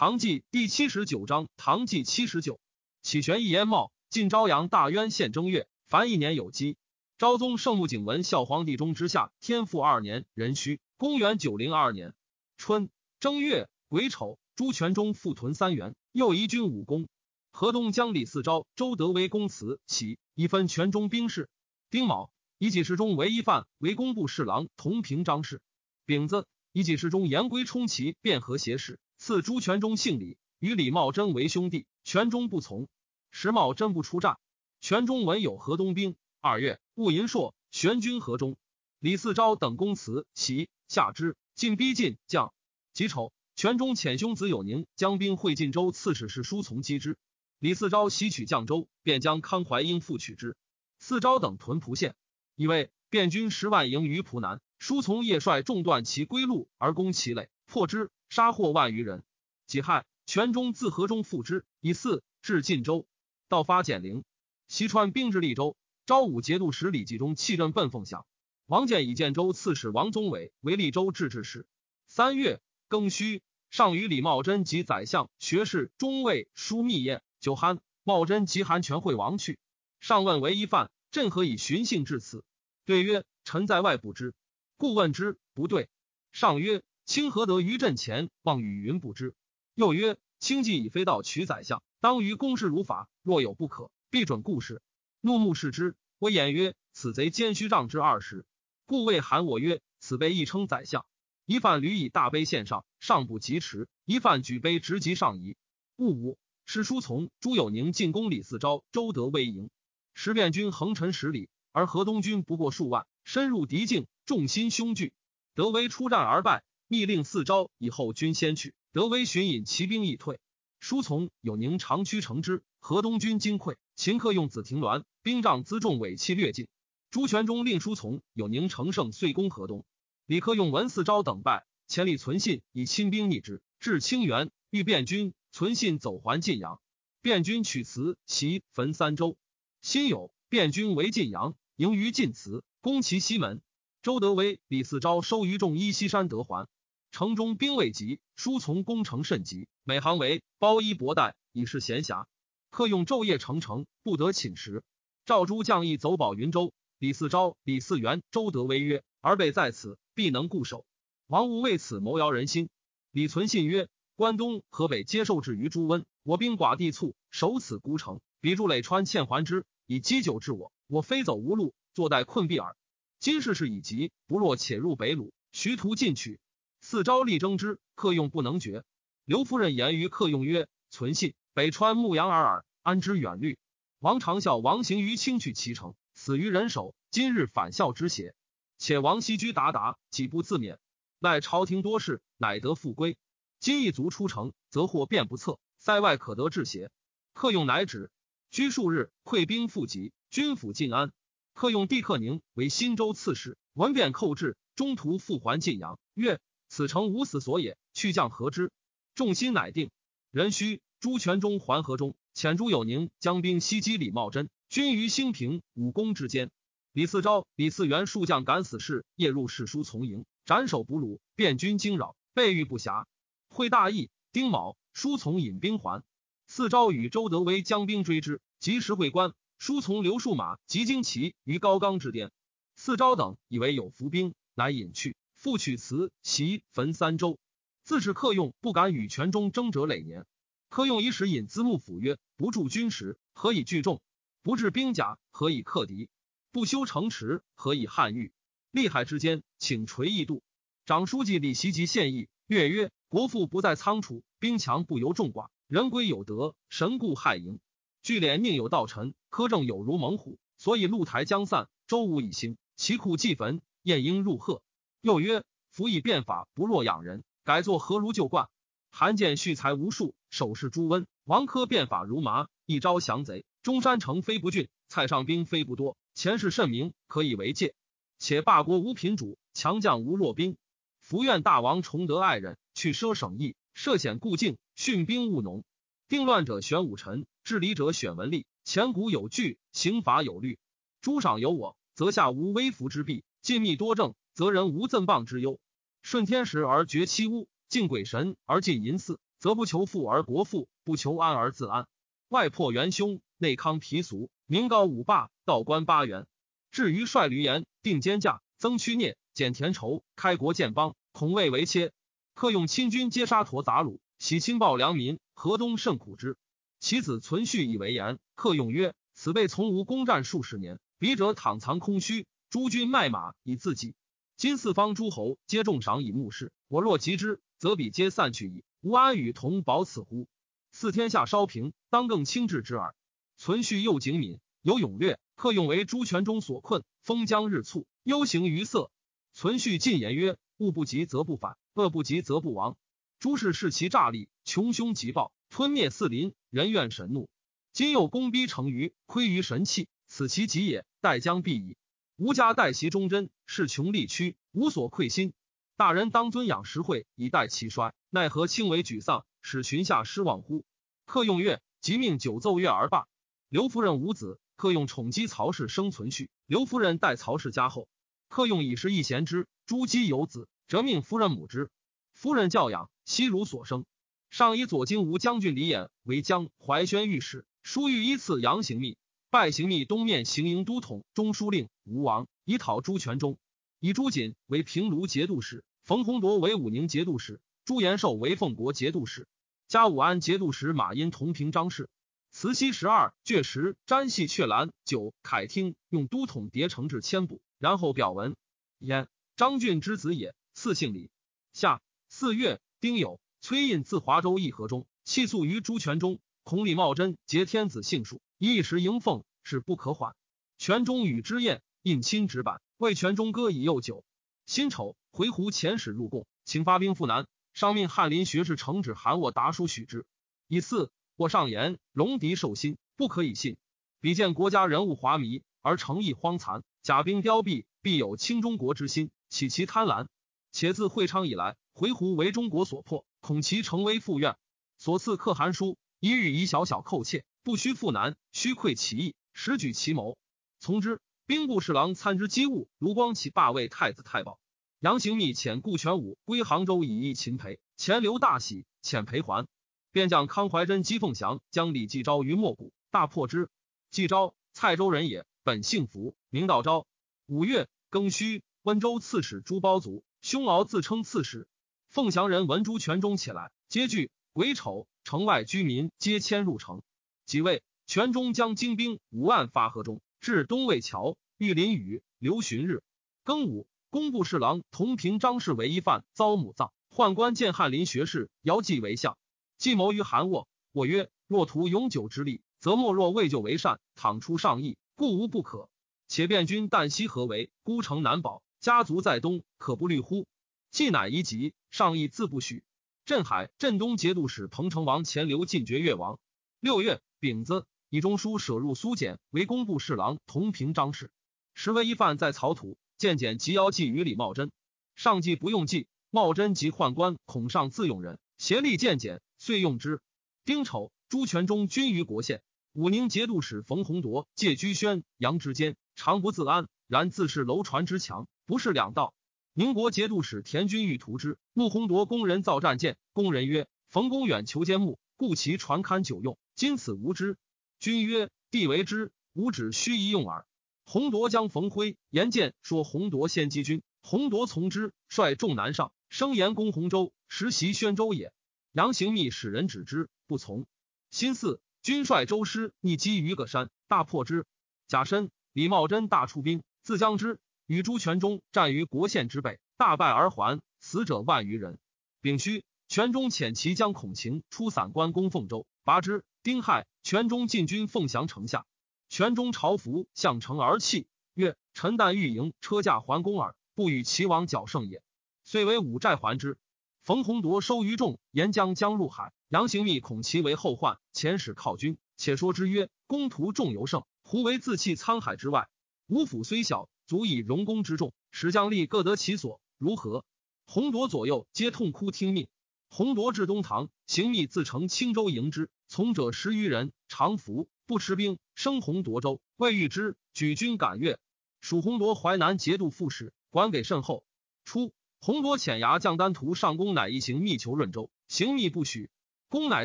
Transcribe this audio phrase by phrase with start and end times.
[0.00, 2.58] 唐纪第七十九章，唐纪七十九，
[3.02, 6.78] 启玄一言茂，晋朝阳大渊县正月，凡一年有基。
[7.18, 12.14] 昭宗圣穆景文孝皇帝中之下，天复二年壬戌，公元九零二年
[12.56, 12.88] 春
[13.20, 17.06] 正月癸丑，朱全忠复屯三原，又移军武功。
[17.52, 21.50] 河东将李嗣昭、周德威公祠起，一分全中兵士。
[21.90, 25.60] 丁卯，以己事中为一犯，为工部侍郎同平章事。
[26.06, 31.84] 丙子，以己事中言归充其便和协使，赐朱全忠姓李，与李茂贞为兄弟。
[32.04, 32.88] 全忠不从，
[33.30, 34.38] 时茂贞不出战。
[34.80, 36.16] 全忠闻有河东兵。
[36.40, 38.56] 二月，戊寅朔，玄军河中，
[38.98, 42.54] 李嗣昭等公祠齐下之，进逼晋将。
[42.94, 47.18] 己丑，全忠遣兄子有宁将兵会晋州刺史是书从击之。
[47.58, 50.56] 李嗣昭袭取绛州，便将康怀英复取之。
[50.98, 52.14] 嗣昭等屯蒲县，
[52.54, 59.22] 以为汴军十万营于蒲南，书从夜率众断其归路而攻其垒，破之，杀获万余人。
[59.66, 63.06] 己亥，全中自河中复之，以四至晋州，
[63.48, 64.24] 到发简陵。
[64.68, 65.76] 西川兵至利州。
[66.06, 68.26] 昭武节度使李继忠弃镇奔凤翔，
[68.66, 71.66] 王建以建州刺史王宗伟为利州制置使。
[72.08, 77.78] 三月庚戌，上与李茂贞及宰相、学士、中尉书密宴，酒酣。
[78.02, 79.58] 茂贞及韩全会王去，
[80.00, 82.42] 上问为一犯，朕何以寻衅至此？
[82.86, 84.34] 对曰：臣在外不知，
[84.78, 85.88] 故问之，不对。
[86.32, 89.34] 上曰：卿何得于阵前望与云不知？
[89.74, 94.80] 又曰：卿既已飞道取宰相，当于公事如法，若有不可，必准故事。
[95.20, 95.96] 怒目视之。
[96.20, 98.46] 我言曰：“此贼奸虚仗之二十，
[98.86, 101.04] 故谓喊我曰：‘此辈亦称宰相。’
[101.46, 105.56] 一犯屡以大碑献上，上不及持；一犯举杯直及上移。
[105.96, 109.68] 戊午，师书从朱有宁进攻李嗣昭、周德威营，
[110.14, 115.12] 时汴军横陈十里，而河东军不过数万，深入敌境，众心凶惧。
[115.56, 118.74] 德威出战而败，密令四招以后军先去。
[118.92, 120.40] 德威寻引骑兵亦退。
[120.80, 123.76] 书从有宁长驱乘之，河东军惊溃。
[123.94, 126.66] 秦克用子庭鸾。”兵仗辎重尾气略尽，
[127.12, 129.84] 朱全忠令书从有宁乘胜遂攻河东。
[130.26, 136.80] 李克用文四招等败，千里存信以亲兵逆之，至清源，欲变军存信走还晋阳。
[137.22, 139.36] 变军取祠袭焚三州。
[139.80, 143.62] 辛酉，变军围晋阳，营于晋祠，攻其西门。
[144.02, 146.66] 周德威、李嗣昭收于众依西山得还。
[147.10, 152.26] 城中兵未及，书从攻城甚急，每行为包衣薄带，以示闲暇。
[152.70, 154.84] 客用昼夜成城，不得寝食。
[155.26, 160.86] 赵诸将义走保云州，李嗣昭、李嗣源、周德威曰：“儿辈在此，必能固守。”
[161.26, 162.68] 王无为此谋摇人心。
[163.10, 170.72] 李存信曰：“关东、河北皆受制于朱温，我兵寡地促，守此孤城，彼筑垒川欠还之，以积酒治我。
[170.86, 172.76] 我非走无路，坐待困毙耳。
[173.18, 176.38] 今事事已急，不若且入北虏，徐图进取。
[176.82, 178.84] 嗣昭力争之，客用不能决。
[179.24, 183.58] 刘夫人言于客用曰：‘存信北川牧羊尔尔，安知远虑？’”
[184.00, 186.94] 王长啸王行于轻取其城，死于人手。
[187.10, 188.34] 今日反效之邪？
[188.78, 190.78] 且王西居达达，几不自免？
[191.18, 193.18] 赖朝廷多事，乃得复归。
[193.58, 196.90] 今一族出城，则祸变不测，塞外可得治邪？
[197.34, 198.10] 客用乃止。
[198.50, 201.12] 居数日，溃兵复集，军府晋安。
[201.52, 206.00] 客用帝克宁为新州刺史，闻变寇至，中途复还晋阳。
[206.14, 208.70] 曰：此城无死所也，去将何之？
[209.16, 209.90] 众心乃定。
[210.30, 212.14] 壬戌，朱全忠还河中。
[212.32, 216.48] 遣朱有宁将兵袭击李茂贞，军于兴平、武功之间。
[216.92, 223.04] 李嗣昭、李嗣源数将敢死士，夜入士书从营，斩首俘虏，变军惊扰，备御不暇。
[223.48, 226.04] 会大义，丁卯，书从引兵还。
[226.48, 229.34] 嗣昭与周德威将兵追之，及时会关。
[229.58, 232.30] 书从留数马及旌旗于高冈之巅。
[232.78, 237.38] 嗣昭等以为有伏兵，乃引去，复取祠袭焚三州。
[237.82, 240.26] 自是客用不敢与权中争者累年。
[240.68, 244.02] 柯用以使引资幕府曰：“不助军时，何以聚众？
[244.42, 246.10] 不治兵甲，何以克敌？
[246.52, 248.32] 不修城池，何以汉御？
[248.70, 250.42] 利害之间，请垂义度。”
[250.84, 257.60] 长书记李袭及献议，略曰：“国父不在仓储，兵强不由众寡，人归有德，神固害营。
[258.02, 264.60] 聚敛宁有道臣，苛政有如猛虎，所以鹿台将散，周武以兴，其库既焚，晏婴入贺。”
[265.00, 268.48] 又曰：“夫以变法，不若养人，改作何如旧惯？”
[268.92, 273.44] 韩建蓄财无数，手持朱温、王珂变法如麻，一招降贼。
[273.62, 277.74] 中山城非不峻，蔡上兵非不多，前世甚明，可以为戒。
[278.18, 280.56] 且霸国无品主，强将无弱兵。
[281.00, 285.64] 福愿大王崇德爱人，去奢省邑，涉险固境，训兵务农。
[286.08, 288.44] 定乱者选武臣，治理者选文吏。
[288.64, 290.58] 前古有据，刑法有律。
[291.00, 295.60] 诸赏有我，则下无微服之弊；尽密多政，则人无赠谤之忧。
[296.00, 297.46] 顺天时而绝欺污。
[297.68, 301.86] 敬鬼神而进淫祀，则不求富而国富，不求安而自安。
[302.30, 306.26] 外破元凶，内康皮俗，名高五霸，道官八元。
[306.70, 311.92] 至于率闾阎，定奸诈，增屈孽，减田畴，开国建邦，恐未为切。
[312.34, 316.38] 克用亲军，皆杀驼杂虏，喜亲暴良民，河东甚苦之。
[316.78, 323.94] 其子存续以为言，克用曰：“此辈从无攻战数十年，彼者躺藏空虚，诸军卖马以自己。
[324.40, 328.64] 今四方诸侯皆重赏以目视，我若及之，则彼皆散去矣。
[328.80, 330.28] 吾安与同保此乎？
[330.72, 332.94] 四天下稍平，当更轻治之耳。”
[333.36, 338.90] 存续又警敏，有勇略，克用为朱权中所困，封疆日促，忧形于色。
[339.34, 342.78] 存续进言曰：“物不及则不反，恶不及则不亡。
[343.18, 347.28] 诸事视其诈力，穷凶极暴，吞灭四邻，人怨神怒。
[347.74, 350.86] 今又攻逼成于，亏于神器，此其极也。
[351.02, 351.76] 待将必矣。
[352.20, 355.32] 吾家待袭忠贞，势穷力屈，无所愧心。
[355.78, 357.94] 大人当尊养实惠，以待其衰。
[358.10, 360.66] 奈何轻为沮丧，使群下失望乎？”
[361.06, 363.08] 克用月，即命九奏乐而罢。
[363.48, 366.28] 刘夫人无子，克用宠姬曹氏生存续。
[366.44, 367.88] 刘夫人待曹氏家后，
[368.28, 369.48] 克用以是一贤之。
[369.64, 371.70] 朱姬有子，则命夫人母之。
[372.12, 373.86] 夫人教养，悉如所生。
[374.28, 378.98] 上以左金吾将军李衍为江淮宣御史，书御依次杨行密，
[379.30, 383.38] 拜行密东面行营都统、中书令、吴王，以讨朱全忠。
[383.78, 389.28] 以朱瑾为平卢节度使，冯弘铎为武宁节度使，朱延寿为凤国节度使，
[389.68, 391.88] 加武安节度使马殷同平章事。
[392.32, 398.34] 慈禧十二卷十詹系阙兰九凯听用都统叠成至千部，然后表文
[398.80, 399.06] 焉
[399.36, 401.08] 张俊之子也，赐姓李。
[401.52, 410.16] 下四月丁酉，崔胤自华州议和中，弃诉于朱全忠，孔李茂贞结天子姓数，一时迎奉，是不可缓。
[410.56, 414.02] 全忠与之宴，印亲纸板，为全忠歌以诱酒。
[414.46, 417.26] 辛丑，回鹘遣使入贡，请发兵赴南。
[417.52, 420.06] 上命翰林学士承旨函我达书许之。
[420.48, 420.90] 以四。
[421.16, 423.58] 我上言戎狄受心，不可以信。
[424.00, 430.06] 比见国家人物华靡，而诚意荒残，甲兵凋敝，必有倾中国之心，岂其贪婪？
[430.50, 434.38] 且自会昌以来，回鹘为中国所破，恐其成为复怨。
[434.78, 440.16] 所赐可汗书，一日以小小寇窃，不须赴南，须窥其意，实举其谋。
[440.58, 441.00] 从之。
[441.26, 444.40] 兵部侍郎参知机务卢光启罢为太子太保。
[444.80, 449.46] 杨行密遣顾全武归杭州以议秦培，钱刘大喜，遣裴还。
[449.92, 453.48] 便将康怀真姬凤翔，将李继昭于莫谷，大破之。
[453.92, 456.88] 继昭，蔡州人也，本姓福，名道昭。
[457.26, 461.46] 五月庚戌，温州刺史朱包卒，兄敖自称刺史。
[461.90, 464.10] 凤翔人闻朱全忠起来，皆惧。
[464.32, 466.82] 癸丑，城外居民皆迁入城。
[467.30, 472.82] 即位全忠将精兵五万发河中，至东魏桥，遇林雨，留旬日。
[473.24, 476.72] 庚午，工部侍郎同平张氏为一犯，遭母葬。
[476.90, 479.16] 宦官见翰林学士姚继为相。
[479.58, 485.70] 计谋于韩卧，我曰：若图永久之利，则莫若为救为善，倘出上意，故无不可。
[486.08, 487.52] 且便君旦夕何为？
[487.62, 490.26] 孤城难保，家族在东，可不虑乎？
[490.72, 492.64] 既乃一急，上意自不许。
[493.04, 496.18] 镇海镇东节度使彭城王钱刘进爵越王。
[496.58, 501.10] 六月丙子，以中书舍入苏简为工部侍郎同平章事。
[501.52, 504.50] 时为一犯在曹土，见简即邀计于李茂贞。
[504.94, 509.20] 上计不用计，茂贞及宦官恐上自用人，协力见简。
[509.36, 510.00] 遂用之。
[510.46, 512.40] 丁丑，朱全忠军于国县。
[512.72, 519.12] 武宁节度使冯弘铎借居宣阳之间，常不自安，然自是楼船之强，不是两道。
[519.52, 522.96] 宁国节度使田军欲图之，穆弘铎工人造战舰。
[523.12, 526.38] 工人曰：“冯公远求坚木，故其船堪久用。
[526.60, 527.38] 今此无知。”
[527.80, 530.44] 君曰：“必为之，吾只须一用耳。”
[530.84, 538.34] 弘铎将冯辉言见说弘铎先击军，弘铎从之，率众南上，声言攻洪州，实袭宣州也。
[538.72, 540.66] 杨行密使人止之，不从。
[541.10, 544.44] 辛巳，军率周师逆击于葛山，大破之。
[544.86, 551.78] 甲申，李茂贞大出兵，自将之，与朱全忠战于国县之北，大败而还，死者万余人。
[552.20, 556.22] 丙戌，全忠遣其将孔晴出散关攻凤州，拔之。
[556.42, 558.64] 丁亥，全忠进军凤翔城下，
[559.10, 565.02] 全忠朝服向城而泣，曰：“臣旦欲迎车驾还宫耳，不与齐王较胜也。”
[565.44, 566.56] 遂为五寨还之。
[567.02, 569.34] 冯弘铎收于众，沿江将入海。
[569.48, 571.98] 杨行密恐其为后患，遣使犒军。
[572.16, 575.68] 且说之曰：“公图众尤盛，胡为自弃沧海之外？
[576.06, 580.24] 吴府虽小，足以容公之众，使将吏各得其所，如何？”
[580.64, 582.48] 弘铎左右皆痛哭听命。
[582.88, 589.40] 弘铎至东堂，行密自乘青州迎之，从者十余人，常服不持兵，生弘铎州。
[589.56, 591.18] 未遇之，举军赶越。
[591.60, 594.24] 蜀洪铎淮南节度副使，管给甚厚。
[594.64, 594.92] 初。
[595.20, 599.10] 洪多遣牙将丹徒上宫，乃一行密求润州，行密不许。
[599.48, 599.84] 公乃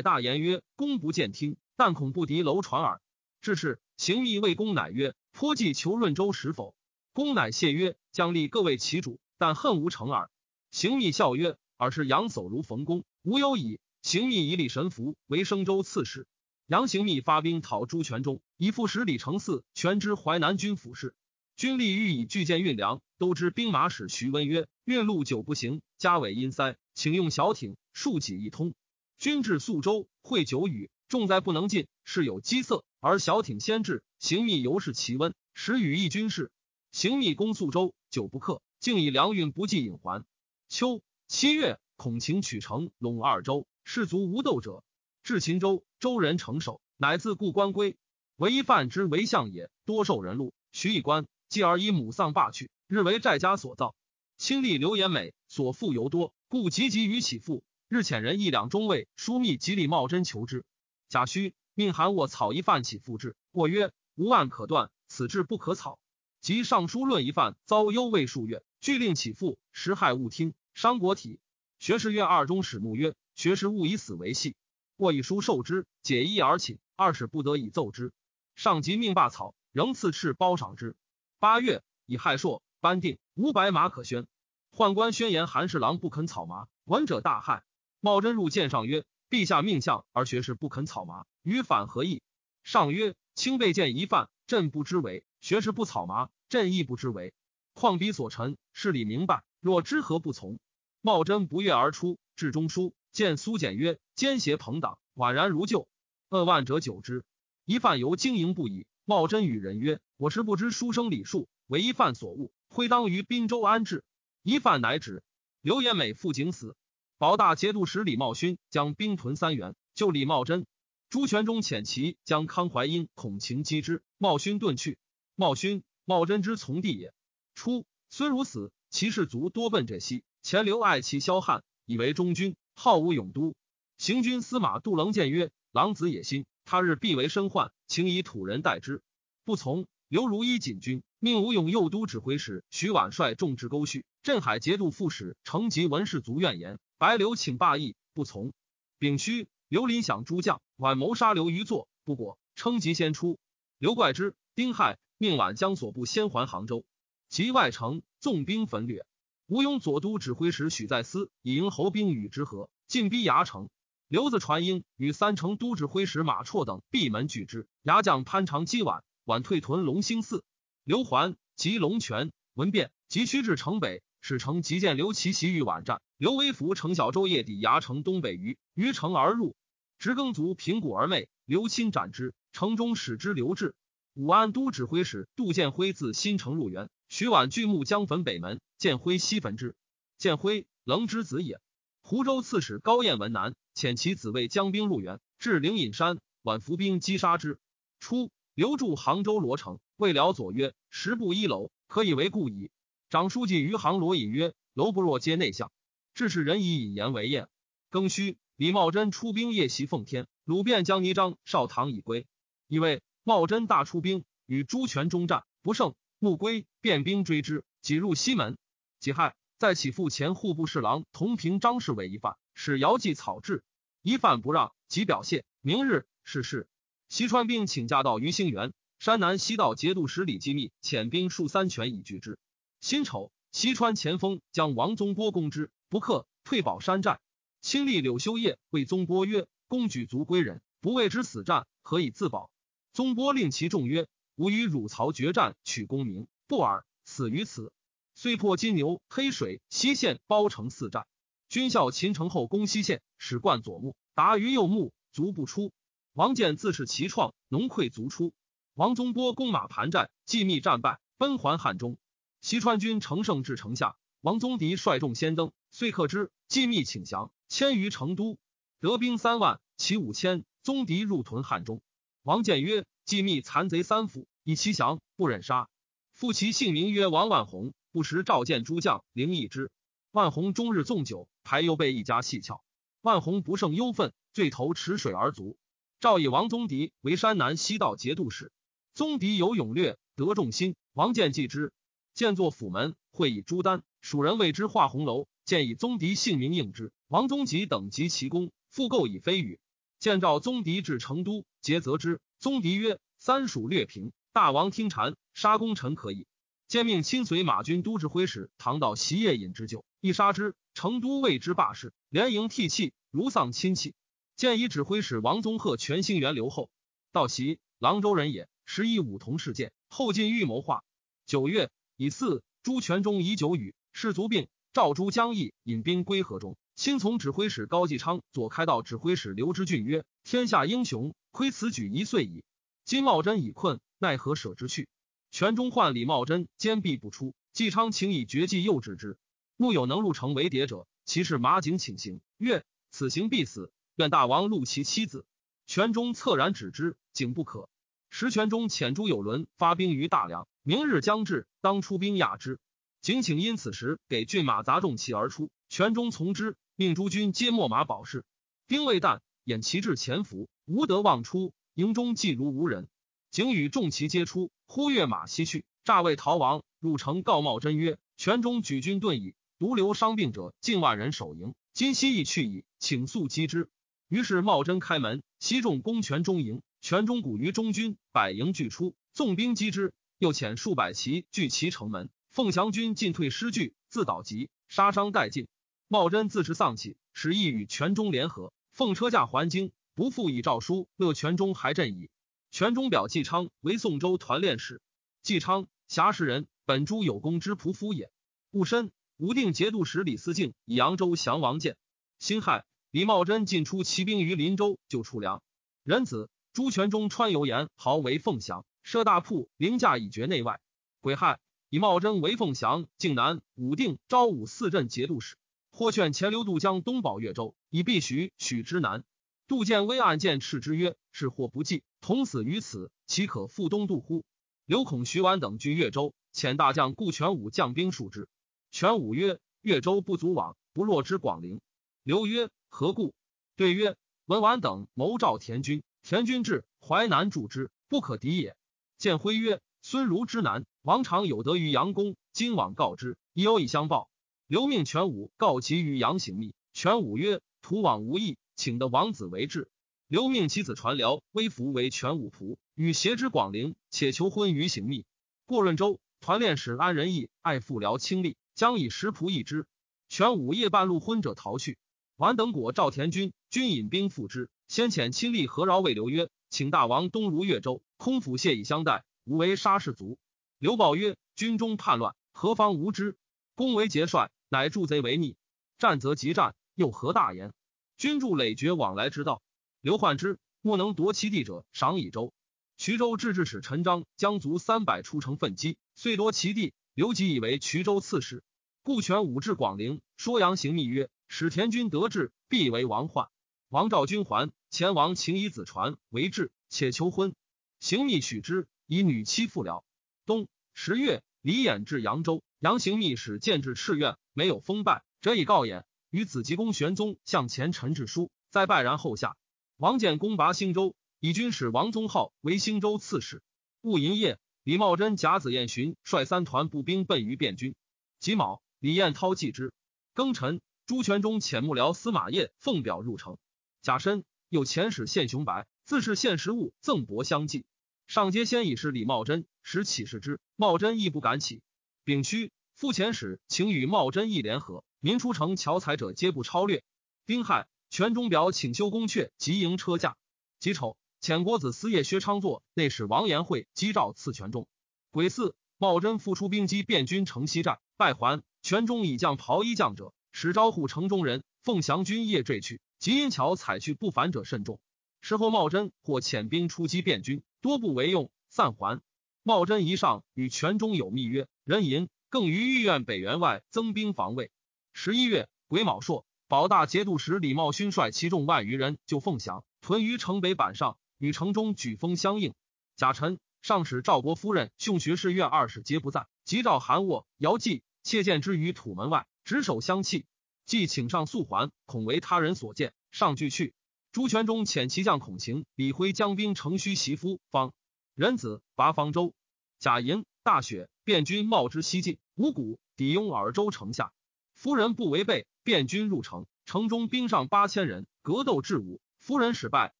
[0.00, 3.00] 大言曰：“公不见听，但恐不敌楼传耳。”
[3.42, 6.76] 至是，行密谓公乃曰：“颇计求润州时否？”
[7.12, 10.30] 公乃谢曰：“将立各为其主，但恨无成耳。”
[10.70, 16.28] 行密笑曰：“尔是杨叟如冯公，无忧矣。”行密以李神符为生州刺史。
[16.68, 21.16] 杨行密发兵讨朱全忠，以副使李承嗣全知淮南军府事。
[21.56, 28.74] 军吏欲以巨舰运粮，都知兵马使徐温曰：“运路久不行，家尾因塞，请用小艇，数几一通。”
[29.18, 32.84] 军至宿州，会久雨，重载不能进，事有饥色。
[33.00, 36.52] 而小艇先至，行密犹是其温，时与义军事。
[36.92, 40.24] 行密攻宿州，久不克，竟以粮运不济引还。
[40.68, 44.82] 秋七月，孔晴取城，陇二州，士卒无斗者。
[45.22, 47.96] 至秦州，州人成守，乃自故官归。
[48.34, 51.26] 唯一犯之为相也，多受人禄，许以官。
[51.48, 53.94] 继而以母丧罢去，日为债家所造。
[54.38, 57.62] 亲历刘延美，所负尤多，故急急于起复。
[57.88, 60.64] 日遣人一两中尉书密及李茂贞求之。
[61.08, 63.36] 贾诩命韩沃草一犯起复之。
[63.52, 66.00] 或曰：无案可断，此志不可草。
[66.40, 71.38] 及尚书论一犯，遭忧未数月，俱令起复，时害勿听，伤国体。
[71.78, 74.56] 学士院二中使怒曰：学士勿以死为戏。
[74.96, 76.78] 过以书受之，解衣而寝。
[76.96, 78.12] 二使不得已奏之。
[78.54, 80.96] 上即命罢草，仍赐敕褒赏之。
[81.38, 84.26] 八月，以亥朔颁定，无白马可宣。
[84.74, 87.62] 宦官宣言韩侍郎不肯草麻，闻者大骇。
[88.00, 92.22] 茂贞入见上曰：“陛下命相而学士不肯草麻，与反何意？”
[92.64, 97.34] 上曰：“卿备见一犯，朕不知为；学士不草麻，朕亦不知为。
[97.74, 100.58] 况彼所臣，事理明白，若知何不从？”
[101.02, 105.88] 茂贞不悦而出，至中书见苏简曰：“奸邪朋党，宛然如旧。
[106.28, 107.24] 恶万者久之。”
[107.64, 108.86] 一犯尤经营不已。
[109.06, 114.04] 茂贞与人曰：“我实不知书生礼数，为一犯所误，挥当于滨州安置。”
[114.44, 115.22] 一犯乃止。
[115.62, 116.76] 刘延美赴警死。
[117.16, 120.66] 保大节度使李茂勋将兵屯三原，救李茂贞。
[121.08, 124.98] 朱全忠遣其将康怀英、孔晴击之，茂勋遁去。
[125.36, 127.14] 茂勋、茂贞之从弟也。
[127.54, 130.22] 初，孙如死，其士卒多奔浙西。
[130.42, 133.56] 前刘爱其萧汉，以为中军，号武永都。
[133.98, 139.02] 行军司马杜棱谏曰：“狼子野心。”他日必为身患，请以土人代之。
[139.44, 139.86] 不从。
[140.08, 144.04] 刘如一锦军，命吴勇右都指挥使徐婉率众至沟绪。
[144.22, 148.52] 镇海节度副使程吉闻士卒怨言，白刘请罢役，不从。
[149.00, 153.40] 丙戌，刘林想诸将，晚谋杀刘于作，不果，称吉先出。
[153.78, 156.84] 刘怪之，丁亥，命晚将所部先还杭州。
[157.28, 159.04] 及外城，纵兵焚掠。
[159.48, 163.68] 吴庸左都指挥使许在思以迎侯兵与之合，进逼牙城。
[164.08, 167.68] 刘子传英与三城都指挥使马绰等闭门拒之。
[167.82, 170.42] 牙将潘长击晚，晚退屯龙兴寺。
[170.82, 176.02] 刘桓及龙泉闻变，急趋至城北，使城急见刘琦袭于晚战。
[176.16, 179.54] 刘威福乘小舟夜抵牙城东北隅，于城而入，
[179.96, 181.28] 执耕卒平谷而寐。
[181.44, 183.76] 刘钦斩之，城中使之刘志。
[184.14, 189.74] 武安都指挥使杜建辉自新城入园，徐婉巨木将焚北门，建辉西焚之。
[190.18, 191.60] 建辉棱之子也。
[192.02, 193.54] 湖州刺史高彦文南。
[193.74, 197.58] 遣其子卫将兵入援，至灵隐山，晚伏兵击杀之。
[198.00, 202.70] 初，留驻杭州罗城，未了左曰：“十步一楼，可以为故矣。”
[203.10, 205.70] 长书记余杭罗隐曰：“楼不若皆内相。”
[206.14, 207.48] 致使人以引言为验。
[207.90, 212.26] 庚戌，李茂贞出兵夜袭奉天，鲁便将倪章、少唐已归。
[212.68, 218.56] 以为茂贞大出兵，与朱全忠战不胜，穆归便兵追之，挤入西门。
[218.98, 222.36] 己亥，在起复前户部侍郎同平张氏为一犯。
[222.54, 223.62] 使遥祭草制，
[224.00, 225.44] 一犯不让，即表谢。
[225.60, 226.68] 明日是事。
[227.08, 232.38] 西川兵请假到于兴元，山南西道节度使李继密遣兵数三泉以拒之。
[232.80, 237.20] 辛丑，西川前锋将王宗波攻之，不克，退保山寨。
[237.60, 242.50] 亲历柳修业谓宗波曰：“公举卒归人，不为之死战，何以自保？”
[242.94, 247.72] 宗波令其众曰：“吾与汝曹决战，取功名，不尔，死于此。”
[248.14, 251.06] 遂破金牛、黑水、西县、包城四寨。
[251.48, 255.72] 军校秦城后攻西县，使冠左目，达于右目，卒不出。
[256.14, 258.32] 王建自恃其创，农溃卒出。
[258.72, 261.98] 王宗波攻马盘寨，继密战败，奔还汉中。
[262.40, 266.30] 西川军乘胜至城下，王宗迪率众先登，遂克之。
[266.48, 268.38] 继密请降，迁于成都，
[268.80, 270.44] 得兵三万，骑五千。
[270.62, 271.82] 宗迪入屯汉中。
[272.22, 275.68] 王建曰：“既密残贼三府，以其降，不忍杀。
[276.12, 279.70] 复其姓名曰王万宏，不时召见诸将，凌易之。
[280.10, 282.64] 万宏终日纵酒。”排又被一家戏巧，
[283.02, 285.56] 万红不胜忧愤，醉投池水而卒。
[286.00, 288.50] 赵以王宗迪为山南西道节度使，
[288.94, 290.74] 宗迪有勇略，得众心。
[290.92, 291.72] 王建继之，
[292.12, 295.28] 建作府门，会以朱丹，蜀人谓之画红楼。
[295.44, 296.90] 建以宗迪姓名应之。
[297.06, 299.60] 王宗吉等及其功，复购以非语。
[300.00, 302.20] 见召宗迪至成都，皆责之。
[302.38, 306.26] 宗迪曰：“三蜀略平，大王听谗，杀功臣可以。”
[306.68, 310.54] 兼命亲随马军都指挥使唐道袭夜饮之酒，一杀之。
[310.74, 313.94] 成都为之罢市，连营涕泣，如丧亲戚。
[314.34, 316.68] 建以指挥使王宗鹤全兴元留后。
[317.12, 320.84] 道袭，郎州人也，时以武同事件，后进预谋划。
[321.24, 324.48] 九月乙巳，朱全忠以酒与，士卒病。
[324.74, 326.58] 赵朱将义引兵归河中。
[326.76, 332.44] 亲从指挥使高继昌、左开道指挥使刘知俊曰：“天下英雄，亏此举一岁矣。
[332.84, 334.86] 今茂贞已困，奈何舍之去？”
[335.32, 337.34] 全中唤李茂贞，坚壁不出。
[337.54, 339.16] 继昌请以绝技诱止之。
[339.56, 345.24] 木有能入城为谍者，其是马景请行，曰：“此行必死，愿大王录其妻子。”
[345.66, 347.70] 全中恻然止之，景不可。
[348.10, 352.60] 时全中遣朱有伦发兵于大梁，明日将至，当出兵压之。
[353.00, 358.26] 景请因此时给骏马杂众骑而出，全中从之，命诸军皆秣马保释。
[358.66, 361.54] 兵未旦，掩旗帜潜伏，无得望出。
[361.72, 362.86] 营中既如无人。
[363.30, 366.62] 景与众骑皆出，忽跃马西去，诈为逃亡。
[366.78, 371.54] 入城告茂贞曰：“全中举军遁矣，独留伤病者近万人守营。
[371.72, 373.70] 今夕已去矣，请速击之。”
[374.08, 376.60] 于是茂贞开门，西众攻全中营。
[376.82, 379.94] 全中鼓于中军，百营俱出，纵兵击之。
[380.18, 385.48] 又遣数百骑聚其城门，凤翔军进退失据，自倒急，杀伤殆尽。
[385.88, 392.10] 茂贞自持丧气，使意与全中联合，奉车驾还京，不复以诏书乐全中还镇矣。
[392.50, 394.80] 全中表纪昌为宋州团练使。
[395.22, 398.10] 纪昌，侠士人，本诸有功之仆夫也。
[398.50, 401.76] 戊申，武定节度使李思敬以扬州降王建。
[402.18, 405.42] 辛亥，李茂贞进出骑兵于林州，救出粮。
[405.84, 406.28] 仁子。
[406.52, 410.58] 朱全忠穿油盐，豪为凤翔，设大铺，凌驾以绝内外。
[411.02, 411.38] 癸亥，
[411.68, 415.36] 以茂贞为凤翔、靖南、武定、昭武四镇节度使。
[415.76, 419.04] 或劝前刘渡江东保越州，以避徐许之南。
[419.46, 424.24] 杜建威暗见斥之曰：“是或不济，同死于此，岂可复东渡乎？”
[424.64, 428.26] 刘孔、徐婉等据越州，遣大将顾全武将兵数之。
[428.70, 431.60] 全武曰：“越州不足往，不若之广陵。”
[432.02, 433.12] 刘曰：“何故？”
[433.54, 438.56] 对曰：“文婉等谋召田军。”田军至淮南助之，不可敌也。
[438.96, 444.08] 建辉曰：“孙如之难，王常有得于杨公，今往告之，已有以相报。”
[444.48, 446.54] 刘命全武告其于杨行密。
[446.72, 449.68] 全武曰：“徒往无益，请得王子为质。”
[450.06, 455.04] 刘命其子传辽微服为全武仆，与携之广陵，且求婚于行密。
[455.46, 459.66] 过润州，团练使安仁义爱父辽亲吏，将以食仆一之。
[460.08, 461.76] 全武夜半路昏者逃去，
[462.14, 464.48] 完等果赵田军，军引兵赴之。
[464.68, 470.18] 先遣亲吏何饶为刘曰：“请大王东如越州，空府谢以相待，无为杀士卒。”
[470.60, 473.16] 刘报曰：“军中叛乱，何方无知？
[473.56, 475.36] 公为节帅，乃助贼为逆，
[475.78, 477.52] 战则急战，又何大言？
[477.96, 479.42] 君助累绝往来之道。”
[479.80, 482.32] 刘焕之莫能夺其地者，赏以州。
[482.76, 486.74] 徐州制置使陈章将卒三百出城奋击，遂夺其地。
[486.92, 488.42] 刘吉以为衢州刺史，
[488.82, 493.28] 故权武至广陵，说杨行密曰：“使田军得志，必为王患。”
[493.68, 497.34] 王召君还，前王请以子传为质，且求婚。
[497.80, 499.84] 行密许之，以女妻复辽。
[500.24, 505.84] 冬十月，李衍至扬州，杨行密使见至赤苑，没有封拜，折以告衍。
[506.10, 509.34] 与子吉公玄宗向前陈致书，再拜然后下。
[509.78, 513.42] 王建攻拔兴州，以军使王宗浩为兴州刺史。
[513.80, 517.74] 戊寅夜，李茂贞甲子彦寻率三团步兵奔于汴军。
[518.20, 519.72] 己卯，李彦涛继之。
[520.14, 523.38] 庚辰，朱全忠遣幕僚司马业奉表入城。
[523.80, 527.64] 甲申，又遣使献雄白，自是献食物赠帛相继。
[528.06, 530.40] 上阶先以是李茂贞，使起事之。
[530.56, 531.62] 茂贞亦不敢起。
[532.04, 534.84] 丙戌，复遣使请与茂贞议联合。
[535.00, 536.84] 民出城巧采者，皆不超略。
[537.24, 540.18] 丁亥，全中表请修宫阙及营车驾。
[540.60, 544.68] 己丑，遣国子司业薛昌作内使王延会击诏赐全中。
[545.10, 548.42] 癸巳，茂贞复出兵击汴军城西寨，败还。
[548.60, 552.82] 全中以将袍衣将者，使招呼城中人，凤翔军夜坠去。
[552.98, 554.78] 吉因桥采去不凡者甚众。
[555.22, 559.00] 事后茂贞或遣兵出击汴军，多不为用，散还。
[559.42, 564.50] 茂贞一上与全中有密约，人吟更于御苑北园外增兵防卫。
[564.92, 572.54] 十一月癸卯朔，保大节度使李茂勋率其众万余人就凤翔屯于城北板上，与城中举风相应。
[572.96, 580.24] 甲辰，上使赵国夫人、兄学士院二使皆不在，即召韩卧、姚继，切见之于土门外，执手相泣。
[580.64, 583.74] 既请上速还，恐为他人所见，上俱去。
[584.12, 587.72] 朱全忠遣其将孔晴、李辉将兵乘虚袭夫方
[588.14, 589.34] 仁子拔方舟。
[589.78, 594.12] 贾寅大雪，卞军冒之西进，五谷抵拥尔州城下。
[594.54, 599.00] 夫人不违背，卞军入城，城中兵上八千人，格斗至武。
[599.18, 599.92] 夫人使败，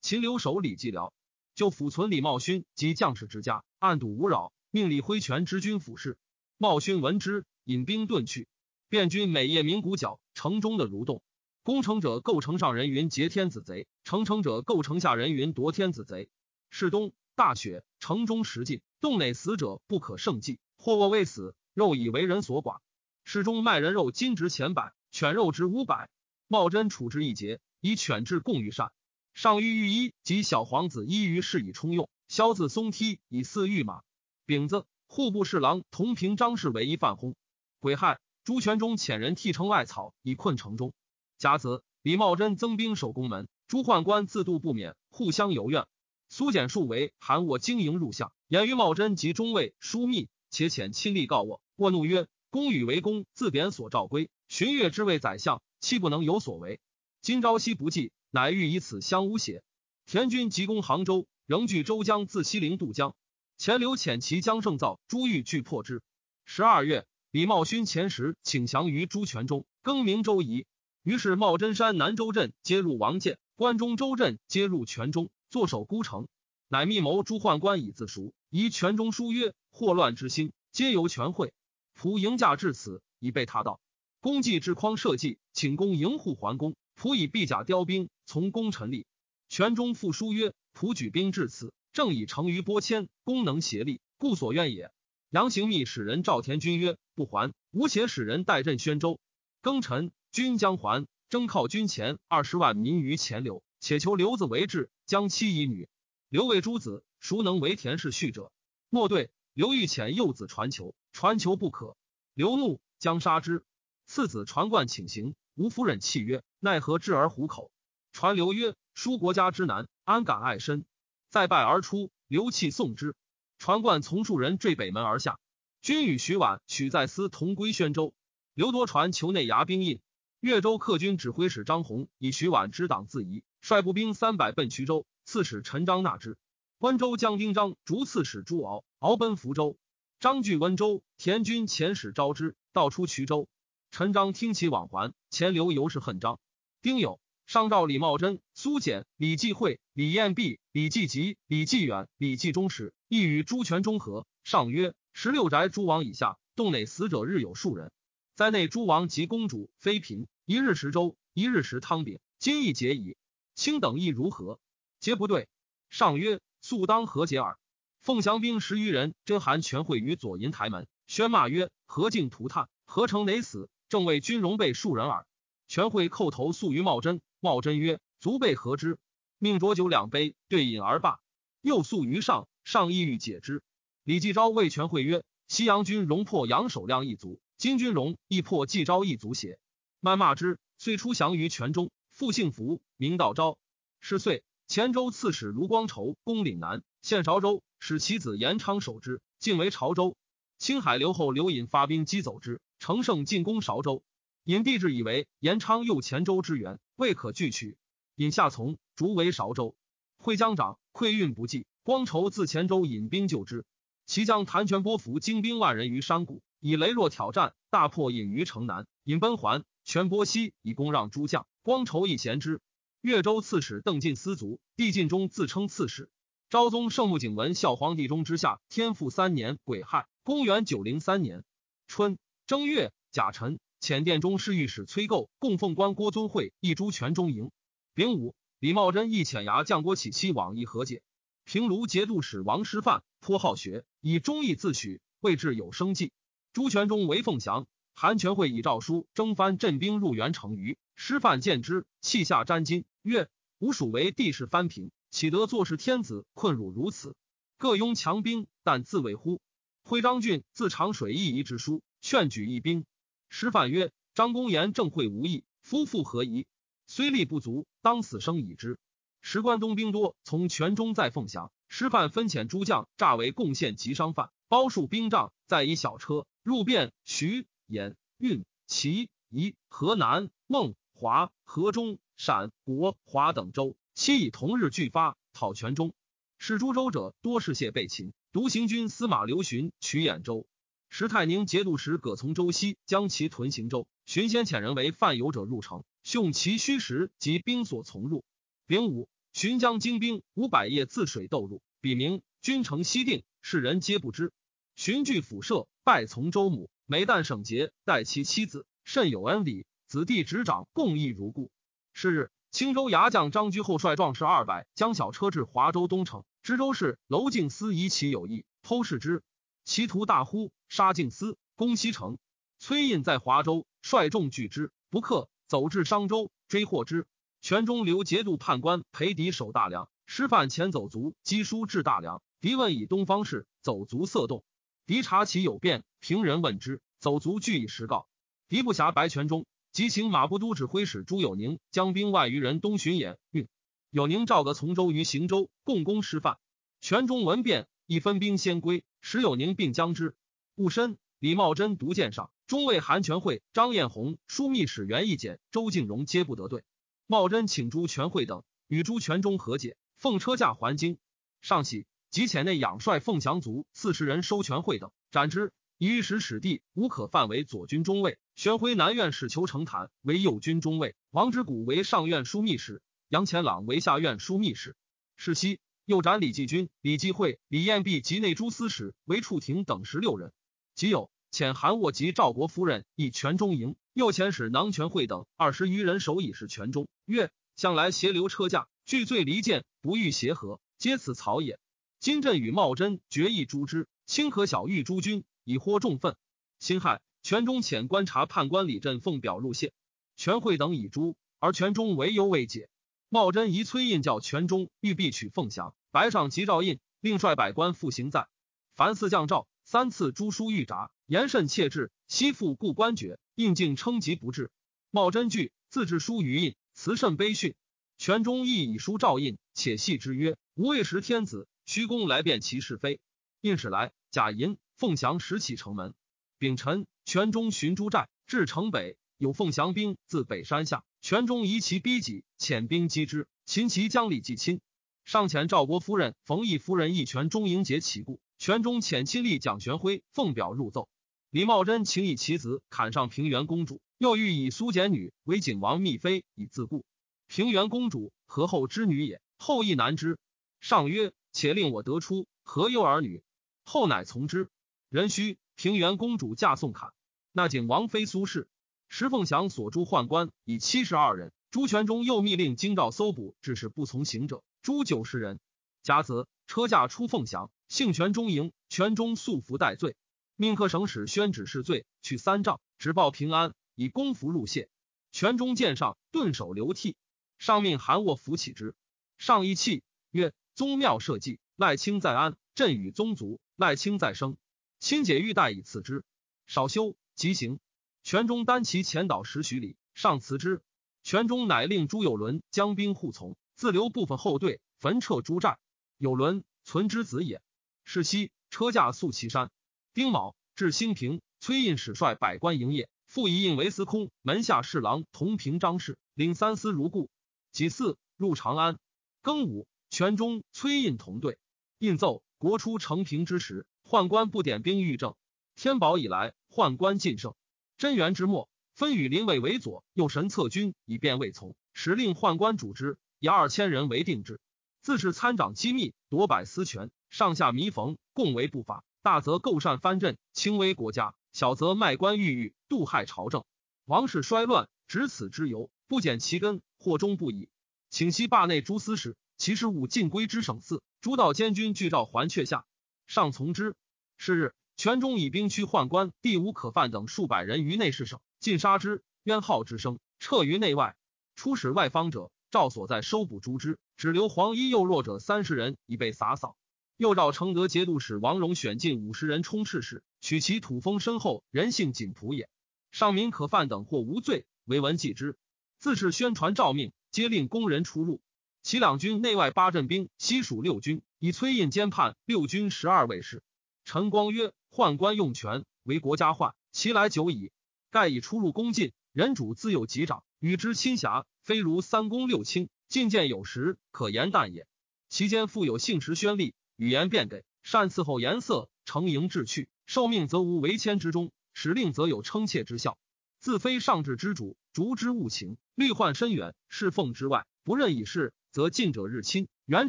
[0.00, 1.12] 秦留守李继辽，
[1.56, 6.16] 就抚存李茂勋及将士之家，暗度无扰，命李挥权之军府事。
[6.56, 8.46] 茂勋闻之，引兵遁去。
[8.88, 11.20] 卞军每夜鸣鼓角，城中的蠕动。
[11.64, 16.28] 攻城者构城上人云劫天子贼，城城者构城下人云夺天子贼。
[16.70, 22.78] 是冬大雪，城中食尽，洞内死者不可胜计，或卧未死，肉已为人所寡。
[23.22, 26.10] 市中卖人肉，金值钱百，犬肉值五百。
[26.48, 28.90] 茂贞处置一节，以犬质供御膳。
[29.34, 32.10] 上御御衣及小皇子衣于是以充用。
[32.26, 34.02] 萧子松梯以饲御马。
[34.44, 37.36] 丙子，户部侍郎同平张氏为一犯薨。
[37.78, 40.92] 癸亥，朱全忠遣人替城外草，以困城中。
[41.38, 43.46] 甲子，李茂贞增兵守宫门。
[43.68, 45.86] 朱宦官自度不免，互相游怨。
[46.28, 51.60] 苏简述为韩卧经营入相，言于茂贞及中尉疏密，且遣亲力告我。
[51.76, 56.80] 卧怒曰：“公与为公，自贬所召归，巡阅之位宰相，岂不能有所为？
[57.22, 59.62] 今朝夕不济。”乃欲以此相诬邪？
[60.04, 63.16] 田军急攻杭州，仍据周江自西陵渡江。
[63.56, 66.02] 钱刘遣其将胜造，朱玉拒破之。
[66.44, 70.66] 十二月，李茂勋前时请降于朱全忠，更名周仪。
[71.02, 76.28] 于是茂真山南州镇皆入王建，关中州镇皆入全忠，坐守孤城。
[76.68, 81.52] 乃密谋朱宦官以自赎，疑权中书曰：“祸乱之心，皆由权会。
[81.98, 83.80] 仆迎驾至此，已被他道。
[84.20, 89.06] 公祭之匡社稷，请公迎护还公。”仆以臂甲雕兵，从功臣立。
[89.48, 94.90] 权中复书曰：“仆举兵至此，正以成于波迁，功能协力，故所愿也。”
[95.30, 99.20] 杨行密使人赵田军曰：“不还，吾且使人代镇宣州。
[99.62, 105.88] 庚辰，军将还，征犒军前二十万民于前流，且求刘子为质，将妻以女。
[106.28, 108.52] 刘为诸子，孰能为田氏婿者？
[108.90, 109.30] 莫对。
[109.54, 111.96] 刘欲遣幼子传求，传求不可。
[112.32, 113.64] 刘怒，将杀之。
[114.06, 117.72] 次子传冠请行。”吴夫人泣曰：“奈何置而虎口？”
[118.12, 120.84] 传刘曰：“疏国家之难，安敢爱身？”
[121.28, 123.16] 再拜而出，刘弃送之。
[123.58, 125.40] 传冠从数人坠北门而下。
[125.82, 128.14] 君与徐婉许在思同归宣州。
[128.54, 130.00] 刘多传求内衙兵印。
[130.40, 135.04] 越州客军指挥使张宏以徐婉之党自疑，率步兵三百奔衢州。
[135.24, 136.38] 刺史陈章纳之。
[136.78, 139.76] 温州将丁章逐刺史朱敖，敖奔福州。
[140.20, 143.48] 张据温州，田军遣使招之，道出衢州。
[143.90, 146.38] 陈章听其往还，钱刘尤是恨章。
[146.82, 154.24] 丁酉，上诏李茂贞、苏简、李继会、李彦弼、李继吉、李继远、李继忠时，亦与朱全忠和。
[154.44, 157.90] 上曰：十六宅诸王以下，洞内死者日有数人。
[158.38, 162.20] 在内诸王及公主、妃嫔，一日食粥，一日食汤饼。
[162.38, 163.16] 今亦节矣。
[163.56, 164.60] 卿等意如何？
[165.00, 165.48] 皆不对。
[165.90, 167.58] 上曰：素当和解耳。
[168.00, 172.68] 凤翔兵十余人，真韩全会于左银台门，宣骂曰：何竟涂炭？
[172.84, 173.68] 何成馁死？
[173.88, 175.26] 正为军容备数人耳，
[175.66, 177.20] 全会叩头诉于茂贞。
[177.40, 178.98] 茂贞曰：“足备何之？”
[179.38, 181.18] 命浊酒两杯，对饮而罢。
[181.60, 183.64] 又诉于上，上意欲解之。
[184.04, 189.58] 李继昭谓全会曰：“西阳军荣破杨守亮一族，金军荣亦破季昭一族邪？”
[190.00, 191.90] 谩骂之，遂出降于泉中。
[192.12, 193.58] 复姓福，名道昭。
[194.00, 200.16] 是岁，前州刺史卢光筹攻岭南，献韶州，使其子延昌守之，进为潮州。
[200.56, 202.60] 青海留后刘隐发兵击走之。
[202.78, 204.04] 乘胜进攻韶州，
[204.44, 207.76] 尹帝志以为延昌右黔州之援，未可拒取。
[208.14, 209.74] 尹下从，逐为韶州。
[210.16, 213.64] 会江长溃运不济，光筹自黔州引兵救之。
[214.06, 218.86] 其将谭全波伏精兵万人于山谷，以羸弱挑战，大破隐于城南。
[219.04, 222.60] 引奔还，全波西以攻让诸将，光筹以贤之。
[223.00, 226.10] 越州刺史邓进思卒，帝晋中自称刺史。
[226.50, 231.44] 昭宗圣穆景文孝皇帝中之下，天复三年癸亥，公元九零三年
[231.86, 232.18] 春。
[232.46, 237.50] 正月，甲辰，遣殿中侍御史崔构、供奉官郭尊惠一诸全中营。
[237.94, 241.02] 丙午，李茂贞亦遣牙将郭启期往议和解。
[241.44, 246.12] 平卢节度使王师范颇好学，以忠义自诩，位至有生计。
[246.58, 253.28] 朱全忠为凤翔，韩全会以诏书征番镇兵入元城隅师范见之，泣下沾巾，曰
[253.60, 257.14] ：“吾属为帝室藩平，岂得坐视天子困辱如此？
[257.58, 259.40] 各拥强兵，但自卫乎？”
[259.86, 261.80] 徽章俊自长水一夷之书。
[262.00, 262.84] 劝举一兵，
[263.28, 266.48] 师范曰：“张公言正会无益，夫妇何宜？
[266.88, 268.80] 虽力不足，当死生已之。”
[269.22, 285.92] 时关东兵多，从泉中在凤翔，师范分遣诸将诈为贡献及商贩，包数兵帐，再以小车入汴、徐、兖、运、齐、宜、河南、孟、华、河中、陕、国、华等州，期以同日俱发讨泉中。
[286.38, 290.46] 使诸州者多是谢被擒，独行军司马刘询取兖州。
[290.88, 298.24] 石泰宁节度使葛从周西将其屯行州，寻先遣人为犯游者入城，凶其虚实及兵所从入。
[298.66, 304.32] 丙午，寻将精兵五百叶自水斗入，笔名君城西定，世人皆不知。
[304.74, 309.64] 寻据府舍，拜从周母，每旦省节，待其妻子，甚有恩礼。
[309.86, 311.52] 子弟执掌，共议如故。
[311.92, 316.24] 是日，青州牙将张居后率壮士二百，将小车至华州东城。
[316.42, 319.22] 知州事娄敬思疑其有意，偷视之，
[319.64, 322.18] 其徒大呼杀敬思，攻西城。
[322.58, 327.06] 崔胤在华州，率众拒之，不克，走至商州，追获之。
[327.40, 332.22] 全中留节度判官裴迪守大梁，师范遣走卒击书至大梁。
[332.40, 334.44] 敌问以东方事，走卒色动。
[334.86, 338.08] 敌察其有变，平人问之，走卒俱以实告。
[338.48, 343.48] 敌不暇白全中，即请马步都指挥使朱有宁将兵万余人东巡演运。
[343.90, 346.38] 有宁召个从州于行州，共攻师范。
[346.80, 350.14] 全中闻变，亦分兵先归，使有宁并将之。
[350.56, 356.64] 戊申，李茂贞独见上，中尉韩全会、张彦宏、枢密使袁义简、周敬荣皆不得对。
[357.10, 360.98] 茂贞请朱全会等与朱全忠和解，奉车驾还京。
[361.40, 365.54] 上喜，即遣内养帅凤翔卒四十人收全会等，斩之。
[365.78, 372.82] 以御史弟无可犯为左军中尉，玄辉南院使求成坦为右军中尉，王之谷为上院枢密使。
[373.08, 374.76] 杨乾朗为下院枢密使，
[375.16, 380.34] 是夕又斩李继军、李继会、李彦弼及内诸司使为处廷等十六人。
[380.74, 386.86] 即有遣韩沃及赵国夫人以全中营，又遣使囊全会等二十余人守以是全中。
[387.04, 391.58] 曰：向来携流车驾，拒罪离间，不欲协和，皆此草也。
[391.98, 396.14] 今朕与茂贞决议诛之，清可小谕诸军，以获重愤。
[396.60, 399.72] 辛亥，全中遣观察判官李振奉表入谢，
[400.14, 402.70] 全会等已诛，而全中为犹未解。
[403.08, 408.28] 茂贞疑崔印叫全中欲必取凤翔，白上急诏印，令率百官复行在。
[408.76, 411.90] 凡四将诏三次诛书御札，言甚切至。
[412.06, 414.50] 悉复故官爵，印竟称疾不至。
[414.90, 417.54] 茂贞惧，自制书于印，辞甚悲逊。
[417.96, 423.00] 权中亦以书诏印，且系之曰：“吾未识天子，虚公来辨其是非。”
[423.40, 425.94] 印使来，贾银、凤翔拾起城门。
[426.38, 430.84] 丙辰，全中寻诸寨，至城北，有凤翔兵自北山下。
[431.00, 433.26] 全中疑其逼己，遣兵击之。
[433.46, 434.60] 秦其将李继亲，
[435.06, 438.20] 上遣赵国夫人冯异夫人一全中迎节其故。
[438.36, 440.86] 全中遣亲历蒋玄辉奉表入奏。
[441.30, 446.86] 李茂贞请以其子砍上平原公主，又欲以苏简女为景王密妃以自固。
[447.26, 449.20] 平原公主何后之女也？
[449.36, 450.18] 后亦难之。
[450.62, 453.22] 上曰：“且令我得出，何忧儿女？”
[453.62, 454.48] 后乃从之。
[454.88, 456.94] 人须平原公主嫁宋侃，
[457.32, 458.48] 那景王妃苏氏。
[458.88, 465.38] 石凤祥所诛宦官以七十二人，朱全忠又密令京兆搜捕，致使不从行者诛九十人。
[465.82, 469.94] 甲子，车驾出凤翔，幸全中营，全中素服戴罪，
[470.40, 474.68] 命科省使宣旨示罪，去三丈，只报平安，以公服入谢。
[475.10, 476.94] 全中见上，顿首流涕。
[477.38, 478.76] 上命韩卧扶起之，
[479.18, 484.36] 上一泣曰：“宗庙社稷，赖卿在安；朕与宗族，赖卿在生。
[484.78, 486.04] 亲解玉带以赐之，
[486.46, 487.58] 少休即行。”
[488.04, 490.62] 全中单骑前导十许里，上辞之。
[491.02, 495.58] 全中乃令朱有伦将兵护从，自留部分后队，焚撤诸寨。
[495.96, 497.42] 有伦存之子也。
[497.84, 499.50] 是夕，车驾宿岐山。
[499.98, 507.10] 丁卯，至兴平，崔胤使率百官营业，复以印为司空、门下侍郎同平章事，领三司如故。
[507.50, 508.78] 己巳，入长安。
[509.24, 511.36] 庚午，全中、崔胤同队。
[511.80, 515.16] 印奏：国初承平之时，宦官不点兵御政。
[515.56, 517.34] 天宝以来，宦官尽盛。
[517.76, 524.40] 贞元之末，分与林伟为左右神策军，以便未从，时令宦官主之，以二千人为定制。
[524.80, 528.84] 自是参掌机密，夺百司权，上下弥缝，共为不法。
[529.08, 533.42] 大则构善藩镇，轻微国家；小则卖官鬻狱，蠹害朝政。
[533.86, 537.48] 王室衰乱，执此之由，不减其根，祸终不已。
[537.88, 540.82] 请息罢内诸司使，其事务尽归之省司。
[541.00, 542.66] 诸道监军具诏还阙下，
[543.06, 543.76] 上从之。
[544.18, 544.54] 是日。
[544.76, 549.02] 全中以兵驱宦官第五可犯等数百人于内侍省，尽杀之。
[549.22, 550.96] 冤号之声彻于内外。
[551.34, 556.56] 出使外方者，赵所在收捕诛之，只留黄衣幼弱者三十人，已被洒扫。
[556.98, 562.50] 又召承德节度使王荣选进五十人充赤使，取其土封深厚，人性谨朴也。
[562.90, 565.38] 上民可犯等或无罪，唯闻记之。
[565.78, 568.20] 自是宣传诏命，皆令工人出入。
[568.62, 573.42] 其两军内外八镇兵，悉属六军，以崔胤兼判六军十二卫士。
[573.84, 574.52] 陈光曰。
[574.70, 577.52] 宦官用权为国家患，其来久矣。
[577.90, 584.66] 盖以出入宫禁，人主自有级长，与之亲狭，非如三公六卿，进谏有时，可言淡也。
[585.08, 589.68] 其间复有幸时宣吏，语言便给，善伺候颜色，承迎志趣。
[589.84, 592.96] 受命则无为谦之中，使令则有称妾之效。
[593.40, 596.54] 自非上至之主，逐之务情，虑患深远。
[596.68, 599.88] 侍奉之外，不任以事，则近者日亲，远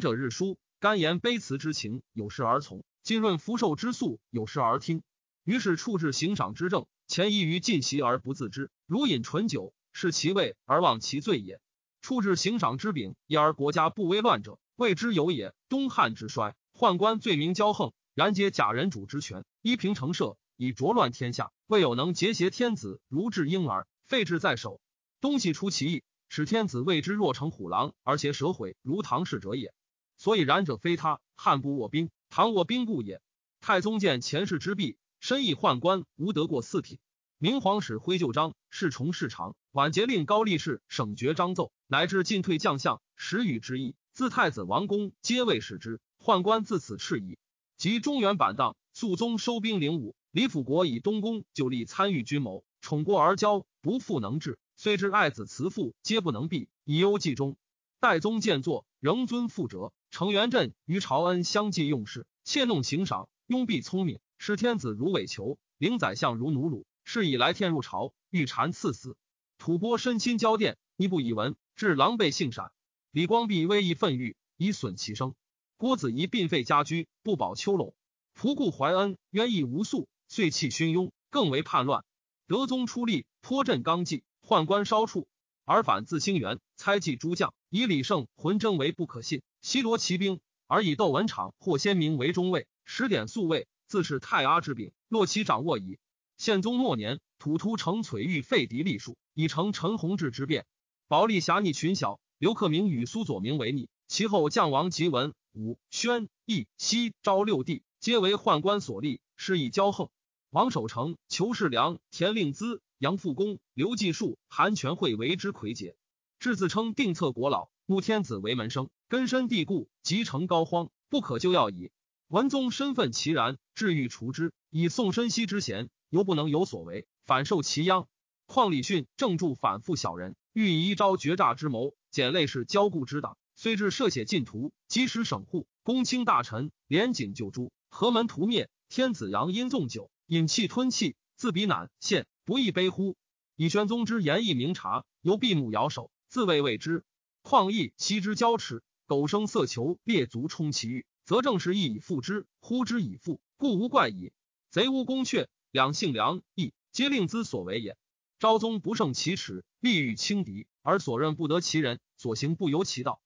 [0.00, 0.58] 者日疏。
[0.80, 5.04] 甘言卑辞之情，有事而从；浸润福寿之素，有事而听。
[5.44, 11.60] 于是处置行赏之政，前宜于尽席而不自知，如饮醇酒，视其味而忘其罪也。
[12.00, 15.54] 处置行赏之柄，一而国家不危乱者，谓之有也。
[15.68, 21.52] 东汉之衰，宦官罪名骄横，然皆假人主之权，依平成社，以浊乱天下。
[21.66, 24.80] 未有能节挟天子如治婴儿，废置在手。
[25.20, 29.74] 东西出其意，使天子为之若成虎狼，而且舍毁如唐氏者也。
[30.16, 33.20] 所以然者非他，汉不卧兵，唐卧兵故也。
[33.60, 36.98] 太宗见前世之弊，深意宦官无得过四品。
[37.36, 43.94] 明皇使挥旧章，侍从事长，晚节令高力士省爵章奏，乃至进退将相，时与之意。
[44.14, 47.38] 自太子王公皆未使之，宦官自此斥矣。
[47.76, 50.14] 及中原板荡，肃宗收兵领武。
[50.30, 54.58] 李辅国以东宫就立参与军谋，宠过而骄，不复能治。
[54.76, 57.56] 虽知爱子慈父，皆不能避，以忧计中。
[57.98, 59.92] 代宗见作，仍尊父哲。
[60.10, 66.84] 程元振于朝恩相继用事，窃弄行赏，拥蔽聪明，视天子如伪囚，领宰相如奴虏。
[67.04, 69.16] 是以来天入朝，欲禅赐死。
[69.58, 72.70] 吐蕃身亲交殿，逆不以闻，致狼狈幸闪。
[73.10, 75.34] 李光弼威仪愤郁，以损其生。
[75.80, 77.94] 郭子仪病废家居，不保丘陇。
[78.38, 80.08] 仆固怀恩，渊义无诉。
[80.28, 82.04] 遂弃勋庸，更为叛乱。
[82.46, 85.26] 德宗出力，颇镇纲纪，宦官稍处，
[85.64, 95.98] 而反自兴元，猜忌诸将，以李胜浑征为不可信，西罗骑兵，而以窦文场、霍先明为中尉，十点宿卫，自是太阿之柄，落其掌握矣。
[96.36, 100.66] 宪宗末年，吐突成璀玉废嫡立庶，以成陈弘志之变。
[101.08, 103.88] 保利侠逆群小，刘克明与苏左明为逆。
[104.08, 110.08] 其后将王吉文、武宣、义、西、昭六帝，皆为宦官所立，是以骄横。
[110.50, 115.96] 王守成、裘世良、田令孜、杨复恭、刘继树、韩全会为之魁杰，
[116.38, 121.90] 至自称定策国老，穆天子为门生，根深蒂固，即成膏肓，不可救药矣。
[122.28, 128.06] 文宗身份其然，至欲除之，以宋申锡之贤，犹不能有所为，反受其殃。
[128.46, 140.10] 况李训正助反复小人，欲以一招绝诈之谋，减类是骄固之党，虽至涉血禁图，积使省户，公卿大臣，连锦救诛，何门屠灭，天子阳因纵酒。
[140.24, 143.18] 饮气吞气，自比赧献，不亦悲乎？
[143.56, 147.04] 以玄宗之言义明察，由闭目摇首，自谓未知。
[147.42, 154.32] 况亦昔之交齿，苟生色求，列足充其欲，则正是亦以复之，呼之以复，故无怪矣。
[154.70, 157.98] 贼无宫阙，两姓良义，皆令兹所为也。
[158.38, 163.20] 昭宗不胜其耻，力欲轻敌，而所任不得其人，所行不由其道。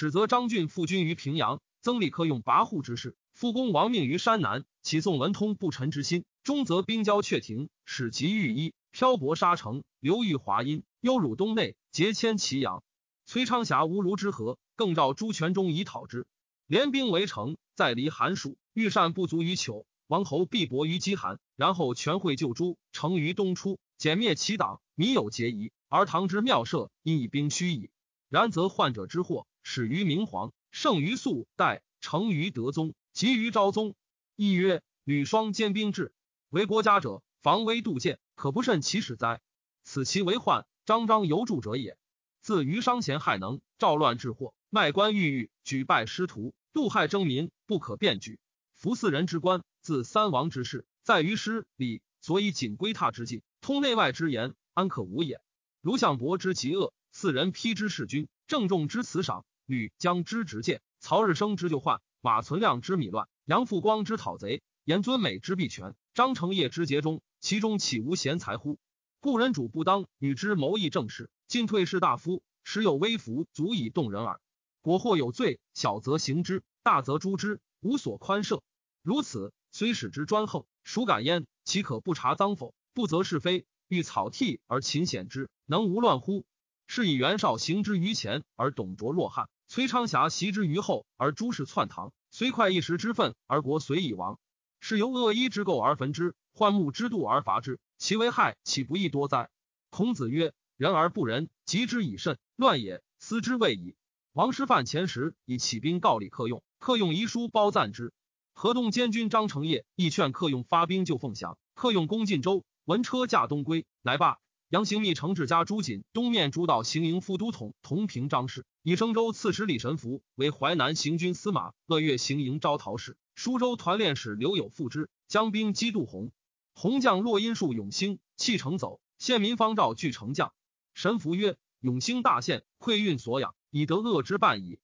[0.00, 6.24] 始则张俊复军于平阳，曾立可用跋扈之事，复公亡命于山南，启宋文通不臣之心。
[6.44, 12.84] 终则兵交阙庭，使及御医，漂泊沙城，流寓华阴，忧辱东内，结迁祁阳。
[13.26, 16.28] 崔昌霞无如之何，更召朱全忠以讨之。
[16.68, 19.84] 联兵围城，再离寒暑，御膳不足于求。
[20.06, 25.72] 王侯必薄于饥寒，然后全会救朱，成于东出，歼灭其党，民有结疑。
[25.88, 27.90] 而唐之妙设，因以兵虚矣。
[28.28, 33.94] 然则患者之祸，始于明皇，盛于肃代，成于德宗，及于昭宗。
[34.34, 36.14] 亦曰：吕双兼兵制。
[36.48, 39.42] 为国家者，防微杜渐，可不慎其始哉？
[39.84, 41.98] 此其为患，张张犹助者也。
[42.40, 48.40] 自于商贤害能，赵乱治祸，卖官鬻狱，举败师徒，杜害征民，不可辩举。
[48.74, 55.42] 夫四人之官，自三王之事，在于师礼，所以谨归榻之境，通内外之言，安可无也？
[55.82, 65.94] 如相伯之极恶，四人披之弑君，郑重之辞赏，吕将之执剑，曹日升之就患，马存亮之米乱，杨复光之讨贼，严尊美之必权。
[66.14, 68.78] 张承业之节中，其中岂无贤才乎？
[69.20, 74.40] 故人主不当与之谋议政事，进退士大夫，时有微服，足以动人耳。
[74.80, 78.62] 果或有罪，小则刑之，大则诛之，无所宽赦。
[79.02, 81.46] 如此，虽使之专横，孰敢焉？
[81.64, 82.72] 岂可不察赃否？
[82.94, 86.46] 不择是非，欲草替而勤显之，能无乱乎？
[86.86, 92.14] 是以袁绍行之于前，而董卓若汉；崔昌霞袭之于后，而诸事篡唐。
[92.30, 94.38] 虽快一时之愤，而国遂已亡。
[94.80, 99.50] 是由恶衣之垢而焚之，患木之度而伐之，其为害岂不亦多哉？
[99.90, 103.02] 孔子曰：“人而不仁，及之以慎，乱也。
[103.18, 103.94] 思之未矣。”
[104.32, 108.14] 王师范前时以起兵告李克用，克用遗书褒赞之。
[108.54, 114.38] 河东监军张承业亦劝克用发兵救凤翔，克用攻晋州，闻车驾东归，乃罢。
[114.70, 123.18] 杨行密承志家朱瑾东面主导行营副都统同平张氏，以升州刺史李神福为淮南行军司马，乐越行营招讨使。
[123.34, 126.32] 舒州团练使刘友复之，将兵击杜洪。
[126.72, 130.54] 洪将洛阴树永兴弃城走，县民方赵拒城将。
[130.94, 134.78] 神福曰：“永兴大县，馈运所养，以得恶之半矣。”